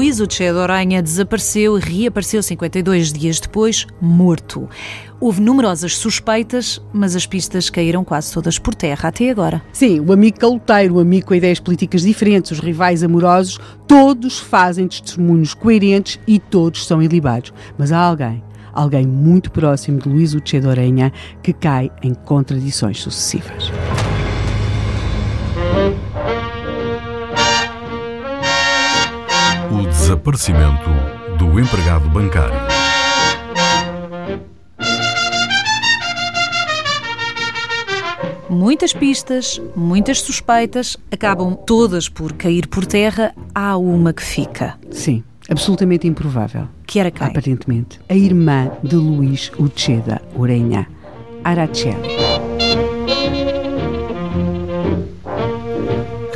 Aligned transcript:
Luís 0.00 0.18
Uccedo 0.18 0.56
Oranha 0.56 1.02
desapareceu 1.02 1.76
e 1.76 1.80
reapareceu 1.82 2.42
52 2.42 3.12
dias 3.12 3.38
depois, 3.38 3.86
morto. 4.00 4.66
Houve 5.20 5.42
numerosas 5.42 5.94
suspeitas, 5.94 6.80
mas 6.90 7.14
as 7.14 7.26
pistas 7.26 7.68
caíram 7.68 8.02
quase 8.02 8.32
todas 8.32 8.58
por 8.58 8.74
terra 8.74 9.10
até 9.10 9.28
agora. 9.28 9.62
Sim, 9.74 10.00
o 10.00 10.10
amigo 10.10 10.38
caloteiro, 10.38 10.94
o 10.94 11.00
amigo 11.00 11.26
com 11.26 11.34
ideias 11.34 11.60
políticas 11.60 12.00
diferentes, 12.00 12.50
os 12.50 12.60
rivais 12.60 13.02
amorosos, 13.02 13.60
todos 13.86 14.38
fazem 14.38 14.88
testemunhos 14.88 15.52
coerentes 15.52 16.18
e 16.26 16.38
todos 16.38 16.86
são 16.86 17.02
ilibados. 17.02 17.52
Mas 17.76 17.92
há 17.92 17.98
alguém, 17.98 18.42
alguém 18.72 19.06
muito 19.06 19.50
próximo 19.50 19.98
de 19.98 20.08
Luís 20.08 20.32
Uccedo 20.32 20.70
Oranha, 20.70 21.12
que 21.42 21.52
cai 21.52 21.90
em 22.02 22.14
contradições 22.14 23.02
sucessivas. 23.02 23.70
Desaparecimento 30.10 30.90
do 31.38 31.60
empregado 31.60 32.08
bancário. 32.10 32.58
Muitas 38.48 38.92
pistas, 38.92 39.62
muitas 39.76 40.20
suspeitas, 40.20 40.96
acabam 41.12 41.54
todas 41.54 42.08
por 42.08 42.32
cair 42.32 42.66
por 42.66 42.84
terra. 42.84 43.32
Há 43.54 43.76
uma 43.76 44.12
que 44.12 44.22
fica. 44.22 44.76
Sim, 44.90 45.22
absolutamente 45.48 46.08
improvável. 46.08 46.66
Que 46.88 46.98
era 46.98 47.12
quem? 47.12 47.28
Aparentemente, 47.28 48.00
a 48.08 48.14
irmã 48.14 48.68
de 48.82 48.96
Luís 48.96 49.52
Ucheda 49.58 50.20
Orenha, 50.34 50.88
Araceli. 51.44 52.16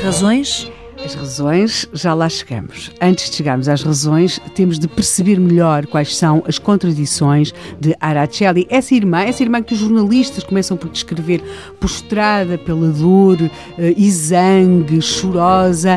Razões? 0.01 0.71
As 1.05 1.15
razões, 1.15 1.87
já 1.93 2.15
lá 2.15 2.31
chegamos. 2.31 2.91
Antes 2.99 3.29
de 3.29 3.37
chegarmos 3.37 3.69
às 3.69 3.83
razões, 3.83 4.41
temos 4.55 4.79
de 4.79 4.89
perceber 4.89 5.39
melhor 5.39 5.87
quais 5.87 6.17
são 6.17 6.43
as 6.49 6.59
contradições 6.59 7.53
de 7.79 7.95
Araceli. 8.01 8.67
Essa 8.71 8.95
irmã, 8.95 9.21
essa 9.21 9.43
irmã 9.43 9.63
que 9.63 9.75
os 9.75 9.81
jornalistas 9.81 10.45
começam 10.45 10.79
por 10.79 10.89
descrever 10.89 11.43
postrada 11.79 12.57
pela 12.57 12.89
dor, 12.89 13.37
eh, 13.43 13.95
exangue, 13.99 15.03
chorosa. 15.03 15.97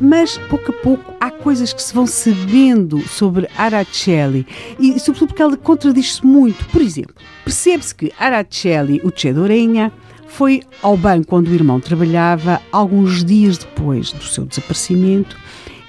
Mas 0.00 0.36
pouco 0.48 0.72
a 0.72 0.74
pouco 0.74 1.14
há 1.20 1.30
coisas 1.30 1.72
que 1.72 1.82
se 1.82 1.94
vão 1.94 2.08
sabendo 2.08 3.00
sobre 3.06 3.48
Araceli 3.56 4.44
e, 4.76 4.98
sobretudo, 4.98 5.28
porque 5.28 5.42
ela 5.42 5.56
contradiz-se 5.56 6.26
muito. 6.26 6.64
Por 6.66 6.82
exemplo, 6.82 7.14
percebe-se 7.44 7.94
que 7.94 8.12
Araceli, 8.18 9.00
o 9.04 9.12
Cedorenha, 9.16 9.92
foi 10.36 10.62
ao 10.82 10.96
banco 10.96 11.36
onde 11.36 11.50
o 11.50 11.54
irmão 11.54 11.78
trabalhava 11.80 12.60
alguns 12.72 13.24
dias 13.24 13.56
depois 13.58 14.10
do 14.12 14.24
seu 14.24 14.44
desaparecimento 14.44 15.36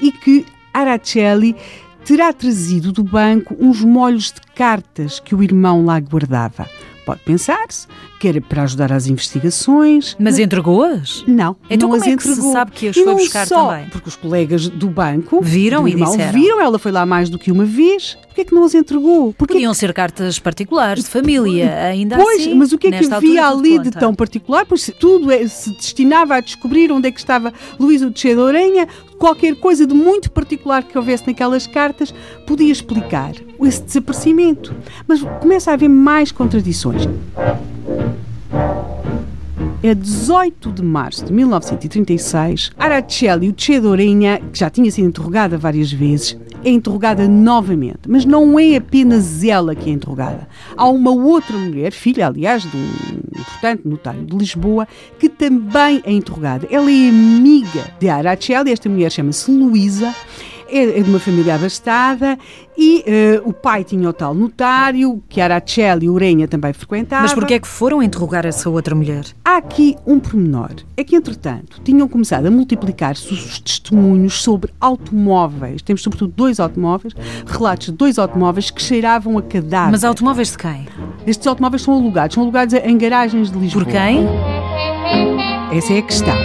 e 0.02 0.12
que 0.12 0.46
Araceli 0.74 1.56
terá 2.04 2.32
trazido 2.32 2.92
do 2.92 3.04
banco 3.04 3.56
uns 3.60 3.82
molhos 3.82 4.26
de 4.32 4.42
cartas 4.54 5.20
que 5.20 5.34
o 5.34 5.42
irmão 5.42 5.84
lá 5.84 6.00
guardava. 6.00 6.70
Pode 7.06 7.22
pensar-se 7.22 7.88
que 8.20 8.28
era 8.28 8.42
para 8.42 8.64
ajudar 8.64 8.92
às 8.92 9.06
investigações. 9.08 10.16
Mas 10.20 10.40
entregou-as? 10.40 11.24
Não, 11.28 11.56
Então 11.70 11.90
não 11.90 11.98
como 12.00 12.02
as 12.04 12.12
é 12.12 12.18
que 12.18 12.24
se 12.24 12.30
entregou. 12.32 12.52
sabe 12.52 12.72
que 12.72 12.88
as 12.90 12.98
E 12.98 13.04
foi 13.04 13.14
buscar 13.14 13.46
só 13.48 13.68
também? 13.70 13.90
Porque 13.90 14.10
os 14.10 14.16
colegas 14.16 14.68
do 14.68 14.90
banco 14.90 15.40
Viram 15.42 15.84
do 15.84 15.88
e 15.88 15.92
irmão 15.92 16.10
disseram. 16.12 16.34
viram, 16.34 16.60
ela 16.62 16.80
foi 16.80 16.92
lá 16.92 17.06
mais 17.06 17.30
do 17.30 17.38
que 17.38 17.52
uma 17.52 17.64
vez. 17.66 18.18
Porquê 18.36 18.42
é 18.42 18.46
que 18.50 18.54
não 18.54 18.66
as 18.66 18.76
entregou? 18.76 19.34
Porque 19.34 19.54
Podiam 19.54 19.74
ser 19.74 19.94
cartas 19.94 20.38
particulares, 20.40 21.06
de 21.06 21.10
família, 21.10 21.74
ainda 21.86 22.18
Pois, 22.18 22.42
assim. 22.42 22.54
mas 22.54 22.74
o 22.74 22.78
que 22.78 22.88
é 22.88 23.00
que 23.00 23.14
havia 23.14 23.48
ali 23.48 23.80
de 23.80 23.92
tão 23.92 24.14
particular? 24.14 24.66
Pois 24.66 24.82
se 24.84 24.92
tudo 24.92 25.32
é- 25.32 25.48
se 25.48 25.70
destinava 25.70 26.36
a 26.36 26.42
descobrir 26.42 26.92
onde 26.92 27.08
é 27.08 27.12
que 27.12 27.20
estava 27.20 27.54
Luísa 27.80 28.10
de 28.10 28.36
Orenha, 28.36 28.90
qualquer 29.18 29.56
coisa 29.56 29.88
de 29.88 29.94
muito 29.94 30.30
particular 30.30 30.84
que 30.84 30.98
houvesse 30.98 31.26
naquelas 31.26 31.66
cartas 31.66 32.14
podia 32.46 32.70
explicar 32.74 33.32
esse 33.62 33.82
desaparecimento. 33.84 34.76
Mas 35.08 35.22
começa 35.40 35.72
a 35.72 35.76
haver 35.76 35.88
mais 35.88 36.30
contradições. 36.30 37.08
É 39.82 39.94
18 39.94 40.72
de 40.72 40.82
março 40.84 41.24
de 41.24 41.32
1936, 41.32 42.72
Araceli 42.78 43.50
Uccedorenha, 43.50 44.42
que 44.52 44.60
já 44.60 44.70
tinha 44.70 44.90
sido 44.92 45.08
interrogada 45.08 45.58
várias 45.60 45.92
vezes, 45.92 46.36
é 46.66 46.70
interrogada 46.72 47.28
novamente. 47.28 48.02
Mas 48.08 48.26
não 48.26 48.60
é 48.60 48.76
apenas 48.76 49.44
ela 49.44 49.76
que 49.76 49.90
é 49.90 49.94
interrogada. 49.94 50.48
Há 50.76 50.88
uma 50.90 51.12
outra 51.12 51.56
mulher, 51.56 51.92
filha, 51.92 52.28
aliás, 52.28 52.64
de 52.64 52.76
um 52.76 53.40
importante 53.40 53.88
notário 53.88 54.26
de 54.26 54.36
Lisboa, 54.36 54.88
que 55.20 55.30
também 55.30 56.02
é 56.04 56.12
interrogada. 56.12 56.68
Ela 56.72 56.90
é 56.90 57.10
amiga 57.10 57.86
de 58.00 58.10
Araceli, 58.10 58.72
esta 58.72 58.90
mulher 58.90 59.12
chama-se 59.12 59.52
Luísa, 59.52 60.14
é 60.70 61.00
é 61.00 61.02
de 61.02 61.10
uma 61.10 61.20
família 61.20 61.56
abastada 61.56 62.38
e 62.78 63.04
eh, 63.06 63.42
o 63.46 63.54
pai 63.54 63.84
tinha 63.84 64.10
o 64.10 64.14
tal 64.14 64.34
notário, 64.34 65.24
que 65.30 65.40
Araceli 65.40 66.10
Urenha 66.10 66.48
também 66.48 66.74
frequentava. 66.74 67.24
Mas 67.24 67.34
porquê 67.34 67.56
é 67.56 67.60
que 67.60 67.68
foram 67.68 68.04
interrogar 68.04 68.46
essa 68.46 68.70
outra 68.70 68.94
mulher? 68.94 69.26
Há 69.44 69.58
aqui 69.58 69.96
um 70.06 70.20
pormenor. 70.20 70.72
É 70.98 71.04
que, 71.04 71.16
entretanto, 71.16 71.82
tinham 71.84 72.08
começado 72.08 72.46
a 72.46 72.52
multiplicar-se 72.52 73.34
os 73.34 73.60
testemunhos 73.60 74.42
sobre 74.42 74.74
automóveis. 74.80 75.82
Temos, 75.82 76.02
sobretudo, 76.02 76.34
dois 76.36 76.60
automóveis, 76.60 77.14
relatos 77.46 77.88
de 77.88 77.94
dois 77.94 78.20
automóveis 78.20 78.70
que 78.70 78.82
cheiravam 78.82 79.38
a 79.38 79.42
cadáver. 79.42 79.92
Mas 79.92 80.04
automóveis 80.04 80.52
de 80.52 80.58
quem? 80.58 80.88
Estes 81.26 81.48
automóveis 81.48 81.82
são 81.82 81.94
alugados, 81.94 82.36
são 82.36 82.44
alugados 82.44 82.74
em 82.74 82.98
garagens 82.98 83.52
de 83.52 83.58
Lisboa. 83.58 83.86
Por 83.86 83.92
quem? 83.92 84.28
Essa 85.72 85.94
é 85.94 86.00
a 86.00 86.02
questão. 86.02 86.36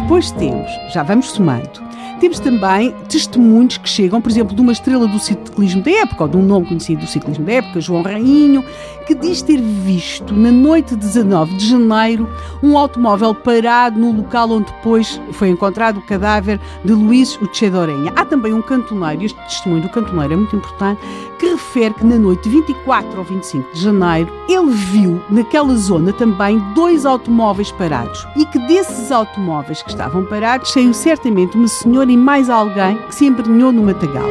Depois 0.00 0.30
temos, 0.32 0.70
já 0.92 1.02
vamos 1.02 1.30
somando, 1.30 1.82
temos 2.20 2.38
também 2.38 2.94
testemunhos 3.08 3.76
que 3.76 3.88
chegam, 3.88 4.20
por 4.20 4.30
exemplo, 4.30 4.54
de 4.54 4.60
uma 4.60 4.72
estrela 4.72 5.06
do 5.06 5.18
ciclismo 5.18 5.82
da 5.82 5.90
época, 5.90 6.24
ou 6.24 6.28
de 6.28 6.36
um 6.36 6.42
nome 6.42 6.66
conhecido 6.66 7.00
do 7.00 7.06
ciclismo 7.06 7.44
da 7.44 7.52
época, 7.52 7.80
João 7.80 8.02
Rainho, 8.02 8.64
que 9.06 9.14
diz 9.14 9.42
ter 9.42 9.60
visto 9.60 10.34
na 10.34 10.50
noite 10.50 10.90
de 10.90 10.96
19 10.96 11.56
de 11.56 11.68
janeiro 11.68 12.28
um 12.62 12.78
automóvel 12.78 13.34
parado 13.34 13.98
no 13.98 14.12
local 14.12 14.50
onde 14.50 14.72
depois 14.72 15.20
foi 15.32 15.50
encontrado 15.50 15.98
o 15.98 16.06
cadáver 16.06 16.58
de 16.84 16.92
Luís 16.92 17.38
Uchedorenha. 17.40 18.12
Há 18.16 18.24
também 18.24 18.54
um 18.54 18.62
cantoneiro, 18.62 19.24
este 19.24 19.38
testemunho 19.42 19.82
do 19.82 19.88
cantoneiro 19.90 20.32
é 20.32 20.36
muito 20.36 20.56
importante, 20.56 21.00
que 21.38 21.50
refere 21.50 21.94
que 21.94 22.04
na 22.04 22.16
noite 22.16 22.44
de 22.44 22.50
24 22.50 23.18
ao 23.18 23.24
25 23.24 23.74
de 23.74 23.80
janeiro 23.80 24.32
ele 24.48 24.70
viu 24.70 25.20
naquela 25.28 25.74
zona 25.76 26.12
também 26.12 26.58
dois 26.74 27.04
automóveis 27.04 27.70
parados 27.72 28.26
e 28.36 28.46
que 28.46 28.58
desses 28.60 29.12
automóveis 29.12 29.82
que 29.82 29.90
estavam 29.90 30.24
parados 30.24 30.72
saiu 30.72 30.94
certamente 30.94 31.56
uma 31.56 31.68
senhora 31.68 32.10
e 32.14 32.16
mais 32.16 32.48
alguém 32.48 32.96
que 33.08 33.12
se 33.14 33.26
embrenhou 33.26 33.72
no 33.72 33.82
matagal. 33.82 34.28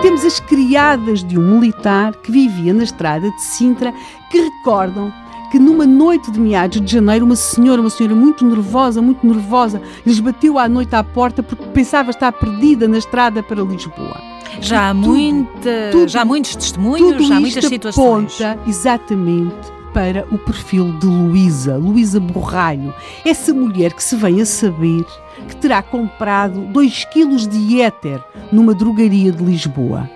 Temos 0.00 0.24
as 0.24 0.40
criadas 0.40 1.22
de 1.22 1.38
um 1.38 1.42
militar 1.58 2.14
que 2.16 2.32
vivia 2.32 2.72
na 2.72 2.82
estrada 2.84 3.30
de 3.30 3.42
Sintra 3.42 3.92
que 4.30 4.40
recordam 4.40 5.12
que 5.52 5.58
numa 5.58 5.84
noite 5.84 6.30
de 6.30 6.40
meados 6.40 6.80
de 6.80 6.90
janeiro 6.90 7.26
uma 7.26 7.36
senhora, 7.36 7.82
uma 7.82 7.90
senhora 7.90 8.14
muito 8.16 8.46
nervosa, 8.46 9.02
muito 9.02 9.26
nervosa, 9.26 9.82
lhes 10.06 10.18
bateu 10.20 10.58
à 10.58 10.66
noite 10.70 10.94
à 10.96 11.04
porta 11.04 11.42
porque 11.42 11.64
pensava 11.66 12.08
estar 12.10 12.32
perdida 12.32 12.88
na 12.88 12.96
estrada 12.96 13.42
para 13.42 13.60
Lisboa. 13.62 14.16
Já 14.62 14.88
há, 14.90 14.94
tudo, 14.94 15.06
muita, 15.08 15.70
tudo- 15.92 16.08
já 16.08 16.22
há 16.22 16.24
muitos 16.24 16.56
testemunhos, 16.56 17.26
já 17.26 17.36
há 17.36 17.40
muitas 17.40 17.64
situações. 17.66 18.40
aponta 18.40 18.58
exatamente 18.66 19.79
para 19.92 20.26
o 20.30 20.38
perfil 20.38 20.98
de 20.98 21.06
Luísa, 21.06 21.76
Luísa 21.76 22.20
Borralho, 22.20 22.94
essa 23.24 23.52
mulher 23.52 23.92
que 23.92 24.02
se 24.02 24.16
vem 24.16 24.40
a 24.40 24.46
saber 24.46 25.04
que 25.48 25.56
terá 25.56 25.82
comprado 25.82 26.60
2 26.72 27.04
quilos 27.06 27.46
de 27.46 27.80
éter 27.80 28.22
numa 28.52 28.74
drogaria 28.74 29.32
de 29.32 29.42
Lisboa. 29.42 30.08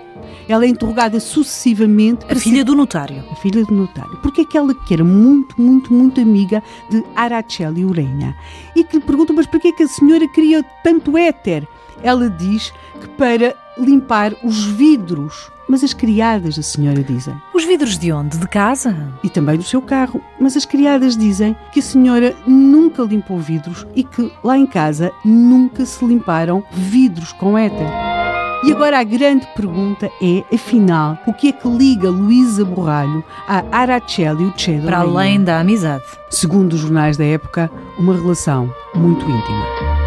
Ela 0.47 0.65
é 0.65 0.67
interrogada 0.67 1.19
sucessivamente 1.19 2.23
A 2.29 2.35
filha 2.35 2.63
do 2.63 2.75
notário. 2.75 3.23
a 3.31 3.35
filha 3.35 3.65
do 3.65 3.73
notário, 3.73 4.17
porque 4.21 4.41
aquela 4.41 4.75
que 4.75 4.93
era 4.93 5.03
muito, 5.03 5.59
muito, 5.59 5.91
muito 5.91 6.21
amiga 6.21 6.61
de 6.89 7.03
Araceli 7.15 7.83
Urenha 7.83 8.35
e 8.75 8.83
que 8.83 8.97
lhe 8.97 9.03
pergunta, 9.03 9.33
mas 9.33 9.47
para 9.47 9.59
que 9.59 9.69
é 9.69 9.71
que 9.71 9.83
a 9.83 9.87
senhora 9.87 10.27
queria 10.27 10.63
tanto 10.83 11.17
éter? 11.17 11.67
Ela 12.03 12.29
diz 12.29 12.71
que 13.01 13.07
para 13.09 13.55
limpar 13.77 14.33
os 14.43 14.65
vidros. 14.65 15.49
Mas 15.67 15.83
as 15.83 15.93
criadas 15.93 16.55
da 16.55 16.61
senhora 16.63 17.03
dizem, 17.03 17.35
Os 17.53 17.65
vidros 17.65 17.97
de 17.97 18.11
onde? 18.11 18.37
De 18.37 18.47
casa? 18.47 18.95
e 19.23 19.29
também 19.29 19.57
do 19.57 19.63
seu 19.63 19.81
carro, 19.81 20.21
mas 20.39 20.55
as 20.55 20.65
criadas 20.65 21.17
dizem 21.17 21.55
que 21.71 21.79
a 21.79 21.83
senhora 21.83 22.35
nunca 22.45 23.01
limpou 23.03 23.39
vidros 23.39 23.85
e 23.95 24.03
que 24.03 24.31
lá 24.43 24.57
em 24.57 24.67
casa 24.67 25.11
nunca 25.23 25.85
se 25.85 26.05
limparam 26.05 26.63
vidros 26.71 27.31
com 27.33 27.57
éter. 27.57 27.87
E 28.63 28.71
agora 28.71 28.99
a 28.99 29.03
grande 29.03 29.45
pergunta 29.55 30.09
é, 30.21 30.43
afinal, 30.53 31.17
o 31.27 31.33
que 31.33 31.49
é 31.49 31.51
que 31.51 31.67
liga 31.67 32.09
Luísa 32.09 32.63
Borralho 32.65 33.23
a 33.47 33.63
Araceli 33.71 34.45
Uccedo 34.45 34.85
Para 34.85 34.99
além 34.99 35.43
da 35.43 35.59
amizade. 35.59 36.03
Segundo 36.31 36.73
os 36.73 36.79
jornais 36.79 37.15
da 37.17 37.25
época, 37.25 37.69
uma 37.99 38.13
relação 38.15 38.71
muito 38.95 39.23
íntima. 39.23 40.04